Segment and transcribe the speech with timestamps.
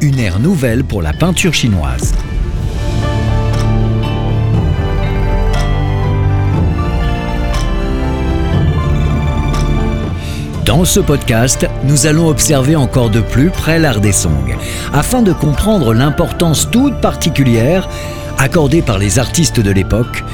[0.00, 2.14] une ère nouvelle pour la peinture chinoise.
[10.64, 14.56] Dans ce podcast, nous allons observer encore de plus près l'art des Song,
[14.92, 17.88] afin de comprendre l'importance toute particulière
[18.38, 20.24] accordée par les artistes de l'époque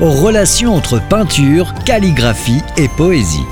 [0.00, 3.46] aux relations entre peinture, calligraphie et poésie.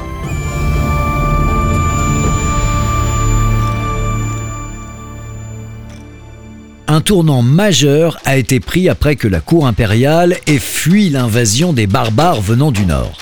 [6.95, 11.88] Un tournant majeur a été pris après que la cour impériale ait fui l'invasion des
[11.88, 13.18] barbares venant du nord.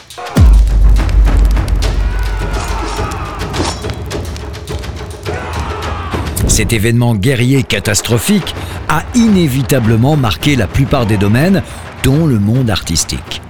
[6.48, 8.54] Cet événement guerrier catastrophique
[8.90, 11.62] a inévitablement marqué la plupart des domaines,
[12.04, 13.40] dont le monde artistique.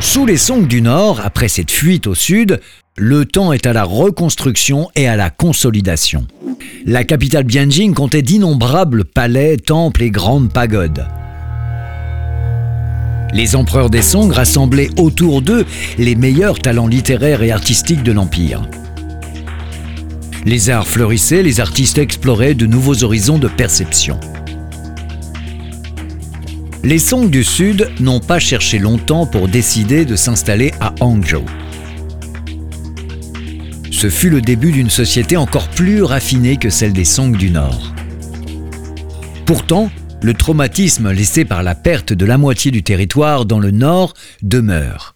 [0.00, 2.58] Sous les Song du Nord, après cette fuite au sud,
[2.96, 6.26] le temps est à la reconstruction et à la consolidation.
[6.86, 11.06] La capitale Bianjing comptait d'innombrables palais, temples et grandes pagodes.
[13.32, 15.64] Les empereurs des Song rassemblaient autour d'eux
[15.98, 18.68] les meilleurs talents littéraires et artistiques de l'Empire.
[20.44, 24.20] Les arts fleurissaient, les artistes exploraient de nouveaux horizons de perception.
[26.84, 31.44] Les Song du Sud n'ont pas cherché longtemps pour décider de s'installer à Hangzhou
[34.04, 37.94] ce fut le début d'une société encore plus raffinée que celle des Song du Nord.
[39.46, 44.12] Pourtant, le traumatisme laissé par la perte de la moitié du territoire dans le Nord
[44.42, 45.14] demeure.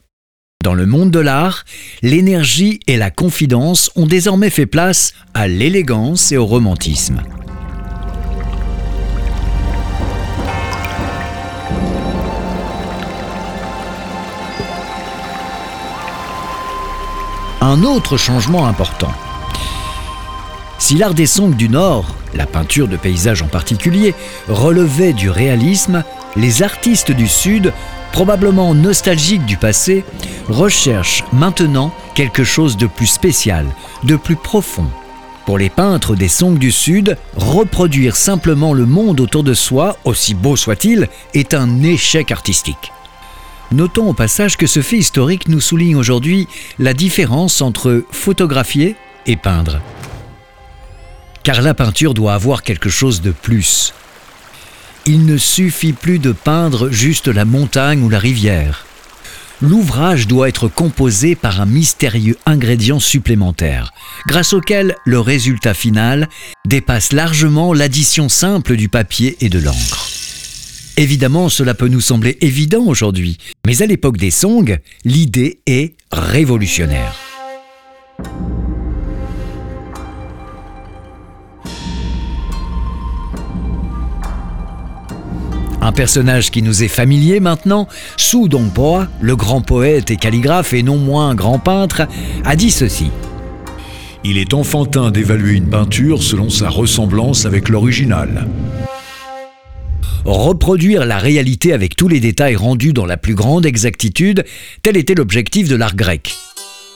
[0.64, 1.66] Dans le monde de l'art,
[2.00, 7.20] l'énergie et la confidence ont désormais fait place à l'élégance et au romantisme.
[17.78, 19.12] Un autre changement important.
[20.78, 24.14] Si l'art des Song du Nord, la peinture de paysages en particulier,
[24.48, 26.02] relevait du réalisme,
[26.34, 27.72] les artistes du Sud,
[28.12, 30.04] probablement nostalgiques du passé,
[30.48, 33.66] recherchent maintenant quelque chose de plus spécial,
[34.02, 34.86] de plus profond.
[35.46, 40.34] Pour les peintres des Song du Sud, reproduire simplement le monde autour de soi, aussi
[40.34, 42.92] beau soit-il, est un échec artistique.
[43.70, 46.48] Notons au passage que ce fait historique nous souligne aujourd'hui
[46.78, 48.96] la différence entre photographier
[49.26, 49.80] et peindre.
[51.42, 53.92] Car la peinture doit avoir quelque chose de plus.
[55.04, 58.86] Il ne suffit plus de peindre juste la montagne ou la rivière.
[59.60, 63.92] L'ouvrage doit être composé par un mystérieux ingrédient supplémentaire,
[64.26, 66.28] grâce auquel le résultat final
[66.66, 70.17] dépasse largement l'addition simple du papier et de l'encre.
[70.98, 77.14] Évidemment, cela peut nous sembler évident aujourd'hui, mais à l'époque des Song, l'idée est révolutionnaire.
[85.80, 87.86] Un personnage qui nous est familier maintenant,
[88.16, 92.08] Su Dongpo, le grand poète et calligraphe et non moins grand peintre,
[92.44, 93.12] a dit ceci.
[94.24, 98.48] Il est enfantin d'évaluer une peinture selon sa ressemblance avec l'original.
[100.24, 104.44] Reproduire la réalité avec tous les détails rendus dans la plus grande exactitude,
[104.82, 106.34] tel était l'objectif de l'art grec.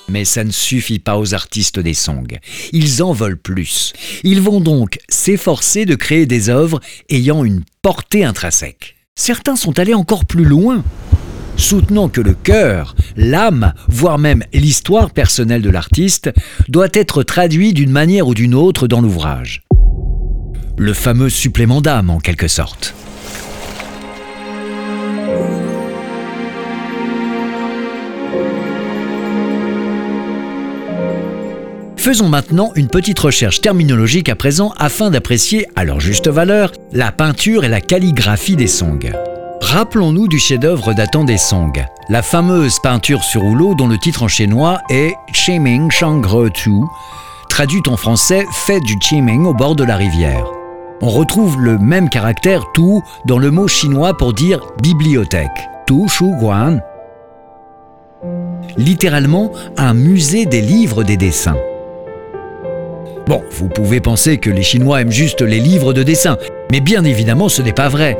[0.08, 2.26] Mais ça ne suffit pas aux artistes des Song.
[2.72, 3.92] Ils en veulent plus.
[4.24, 8.96] Ils vont donc s'efforcer de créer des œuvres ayant une portée intrinsèque.
[9.14, 10.82] Certains sont allés encore plus loin,
[11.56, 16.30] soutenant que le cœur, l'âme, voire même l'histoire personnelle de l'artiste
[16.68, 19.62] doit être traduit d'une manière ou d'une autre dans l'ouvrage.
[20.78, 22.94] Le fameux supplément d'âme en quelque sorte.
[32.02, 37.12] Faisons maintenant une petite recherche terminologique à présent afin d'apprécier à leur juste valeur la
[37.12, 39.12] peinture et la calligraphie des Song.
[39.60, 41.70] Rappelons-nous du chef-d'œuvre datant des Song,
[42.08, 46.72] la fameuse peinture sur rouleau dont le titre en chinois est Chiming Shangre Tu,
[47.48, 50.44] traduite en français fait du Chiming au bord de la rivière.
[51.02, 56.34] On retrouve le même caractère tu dans le mot chinois pour dire bibliothèque, tu shu
[56.40, 56.80] guan.
[58.76, 61.58] Littéralement un musée des livres des dessins.
[63.26, 66.38] Bon, vous pouvez penser que les Chinois aiment juste les livres de dessin,
[66.70, 68.18] mais bien évidemment ce n'est pas vrai.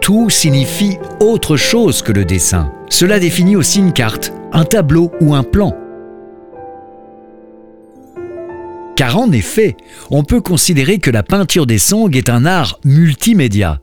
[0.00, 2.72] Tout signifie autre chose que le dessin.
[2.88, 5.76] Cela définit aussi une carte, un tableau ou un plan.
[8.96, 9.76] Car en effet,
[10.10, 13.80] on peut considérer que la peinture des Song est un art multimédia.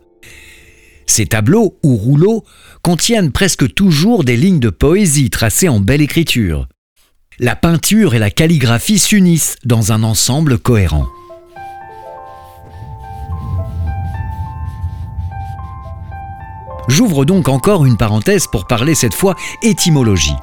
[1.06, 2.44] Ces tableaux ou rouleaux
[2.82, 6.68] contiennent presque toujours des lignes de poésie tracées en belle écriture.
[7.40, 11.06] La peinture et la calligraphie s'unissent dans un ensemble cohérent.
[16.88, 20.38] J'ouvre donc encore une parenthèse pour parler cette fois étymologie.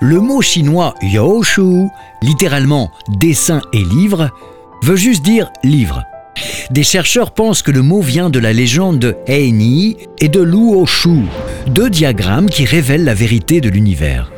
[0.00, 1.86] Le mot chinois Youshu,
[2.22, 4.30] littéralement dessin et livre,
[4.82, 6.02] veut juste dire livre.
[6.72, 11.20] Des chercheurs pensent que le mot vient de la légende de Heini et de Luoshu,
[11.68, 14.32] deux diagrammes qui révèlent la vérité de l'univers.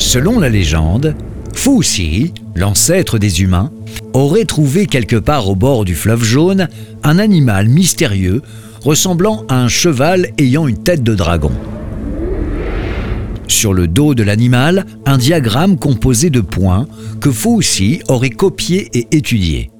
[0.00, 1.14] Selon la légende,
[1.54, 3.70] Fuxi, l'ancêtre des humains,
[4.14, 6.68] aurait trouvé quelque part au bord du fleuve jaune
[7.04, 8.40] un animal mystérieux
[8.80, 11.52] ressemblant à un cheval ayant une tête de dragon.
[13.46, 16.88] Sur le dos de l'animal, un diagramme composé de points
[17.20, 19.70] que Fuxi aurait copié et étudié.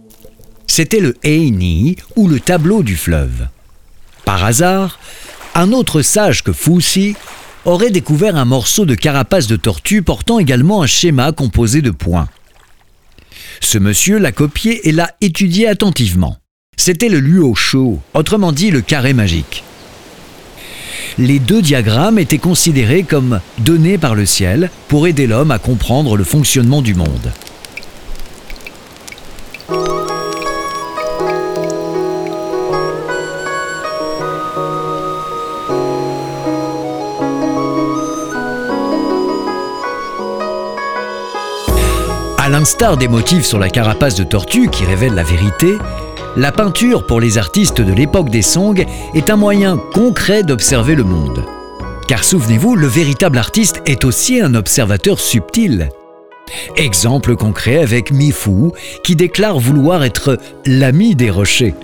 [0.67, 3.49] C'était le Heini ou le tableau du fleuve.
[4.27, 5.01] Par hasard,
[5.55, 7.17] un autre sage que Fuxi
[7.65, 12.29] aurait découvert un morceau de carapace de tortue portant également un schéma composé de points.
[13.61, 16.39] Ce monsieur l'a copié et l'a étudié attentivement.
[16.77, 19.65] C'était le Luo Shou, autrement dit le carré magique.
[21.19, 26.17] Les deux diagrammes étaient considérés comme donnés par le ciel pour aider l'homme à comprendre
[26.17, 27.33] le fonctionnement du monde.
[42.61, 45.79] L'instar des motifs sur la carapace de tortue qui révèlent la vérité,
[46.37, 48.85] la peinture pour les artistes de l'époque des Song
[49.15, 51.43] est un moyen concret d'observer le monde.
[52.07, 55.89] Car souvenez-vous, le véritable artiste est aussi un observateur subtil.
[56.77, 58.73] Exemple concret avec Mi Fu,
[59.05, 61.75] qui déclare vouloir être l'ami des rochers.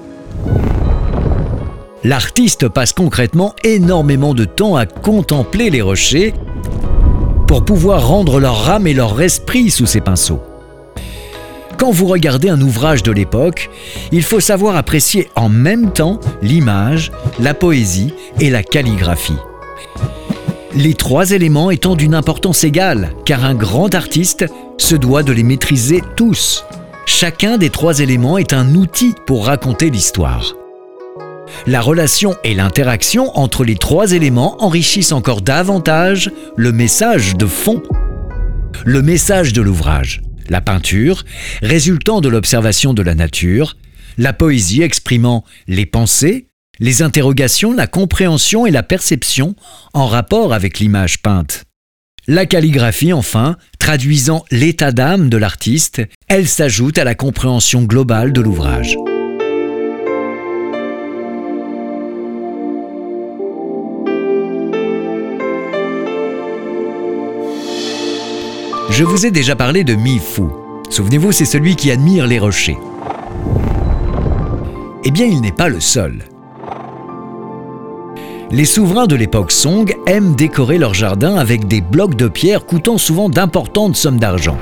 [2.05, 6.34] L'artiste passe concrètement énormément de temps à contempler les rochers
[7.46, 10.43] pour pouvoir rendre leur âme et leur esprit sous ses pinceaux.
[11.78, 13.69] Quand vous regardez un ouvrage de l'époque,
[14.11, 19.37] il faut savoir apprécier en même temps l'image, la poésie et la calligraphie.
[20.75, 24.46] Les trois éléments étant d'une importance égale, car un grand artiste
[24.78, 26.64] se doit de les maîtriser tous.
[27.05, 30.55] Chacun des trois éléments est un outil pour raconter l'histoire.
[31.67, 37.82] La relation et l'interaction entre les trois éléments enrichissent encore davantage le message de fond,
[38.84, 41.25] le message de l'ouvrage la peinture,
[41.62, 43.76] résultant de l'observation de la nature,
[44.19, 46.48] la poésie exprimant les pensées,
[46.78, 49.54] les interrogations, la compréhension et la perception
[49.93, 51.64] en rapport avec l'image peinte.
[52.28, 58.40] La calligraphie, enfin, traduisant l'état d'âme de l'artiste, elle s'ajoute à la compréhension globale de
[58.40, 58.96] l'ouvrage.
[68.96, 70.44] Je vous ai déjà parlé de Mi Fu.
[70.88, 72.78] Souvenez-vous, c'est celui qui admire les rochers.
[75.04, 76.25] Eh bien, il n'est pas le seul.
[78.50, 82.97] Les souverains de l'époque Song aiment décorer leur jardin avec des blocs de pierre coûtant
[82.97, 84.56] souvent d'importantes sommes d'argent.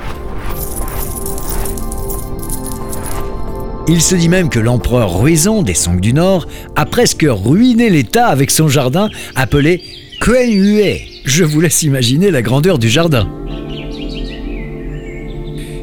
[3.87, 6.45] Il se dit même que l'empereur Ruizong des Song du Nord
[6.75, 9.81] a presque ruiné l'État avec son jardin appelé
[10.19, 11.21] Kuen Yue.
[11.23, 13.29] Je vous laisse imaginer la grandeur du jardin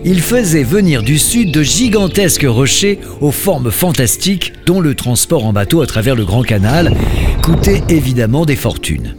[0.04, 5.52] il faisait venir du sud de gigantesques rochers aux formes fantastiques dont le transport en
[5.52, 6.92] bateau à travers le Grand Canal
[7.42, 9.16] coûtait évidemment des fortunes.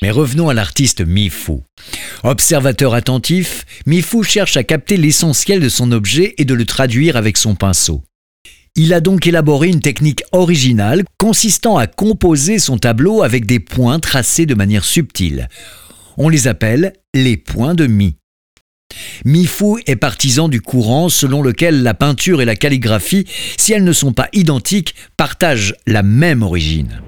[0.00, 1.58] Mais revenons à l'artiste Mifu.
[2.24, 7.36] Observateur attentif, Mifu cherche à capter l'essentiel de son objet et de le traduire avec
[7.36, 8.02] son pinceau.
[8.74, 14.00] Il a donc élaboré une technique originale consistant à composer son tableau avec des points
[14.00, 15.48] tracés de manière subtile.
[16.16, 18.16] On les appelle les points de Mi.
[19.24, 23.92] Mifu est partisan du courant selon lequel la peinture et la calligraphie, si elles ne
[23.92, 27.00] sont pas identiques, partagent la même origine.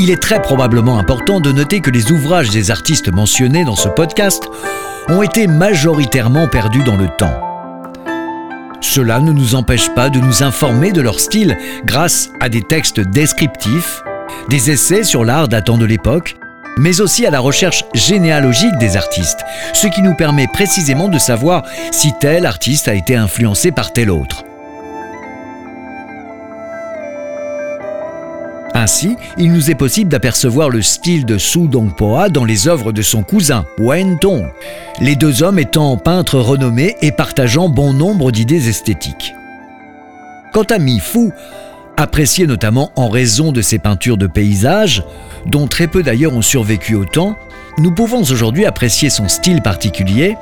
[0.00, 3.88] Il est très probablement important de noter que les ouvrages des artistes mentionnés dans ce
[3.88, 4.48] podcast
[5.08, 7.57] ont été majoritairement perdus dans le temps.
[8.80, 13.00] Cela ne nous empêche pas de nous informer de leur style grâce à des textes
[13.00, 14.02] descriptifs,
[14.48, 16.36] des essais sur l'art datant de l'époque,
[16.78, 19.40] mais aussi à la recherche généalogique des artistes,
[19.72, 24.10] ce qui nous permet précisément de savoir si tel artiste a été influencé par tel
[24.10, 24.44] autre.
[28.78, 33.02] Ainsi, il nous est possible d'apercevoir le style de Su Dongpoa dans les œuvres de
[33.02, 34.52] son cousin, Wen Tong,
[35.00, 39.34] les deux hommes étant peintres renommés et partageant bon nombre d'idées esthétiques.
[40.52, 41.32] Quant à Mi Fu,
[41.96, 45.02] apprécié notamment en raison de ses peintures de paysages,
[45.44, 47.34] dont très peu d'ailleurs ont survécu au temps,
[47.78, 50.36] nous pouvons aujourd'hui apprécier son style particulier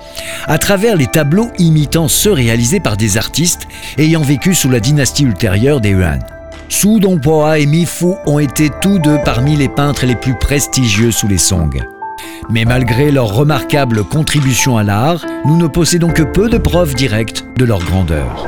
[0.47, 3.67] à travers les tableaux imitant ceux réalisés par des artistes
[3.97, 6.19] ayant vécu sous la dynastie ultérieure des Yuan.
[6.69, 11.13] Su Dongpoa et Mi Fu ont été tous deux parmi les peintres les plus prestigieux
[11.13, 11.83] sous les Song.
[12.51, 17.45] Mais malgré leur remarquable contribution à l'art, nous ne possédons que peu de preuves directes
[17.57, 18.47] de leur grandeur.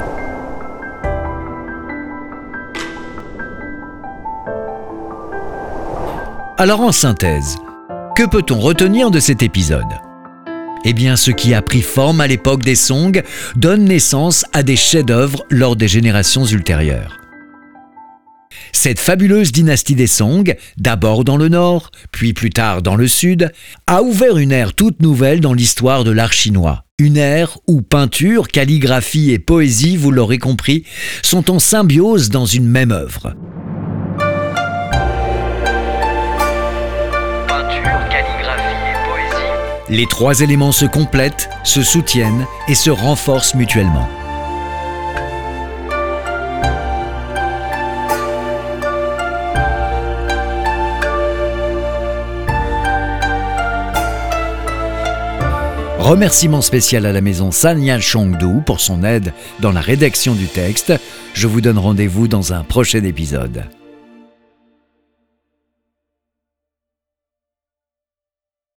[6.58, 7.56] Alors en synthèse,
[8.16, 9.84] que peut-on retenir de cet épisode?
[10.84, 13.22] Eh bien, ce qui a pris forme à l'époque des Song
[13.54, 17.17] donne naissance à des chefs-d'œuvre lors des générations ultérieures.
[18.88, 23.52] Cette fabuleuse dynastie des Song, d'abord dans le nord, puis plus tard dans le sud,
[23.86, 26.84] a ouvert une ère toute nouvelle dans l'histoire de l'art chinois.
[26.98, 30.84] Une ère où peinture, calligraphie et poésie, vous l'aurez compris,
[31.22, 33.34] sont en symbiose dans une même œuvre.
[39.90, 44.08] Les trois éléments se complètent, se soutiennent et se renforcent mutuellement.
[56.08, 60.94] Remerciement spécial à la maison Sanya Chongdu pour son aide dans la rédaction du texte.
[61.34, 63.64] Je vous donne rendez-vous dans un prochain épisode.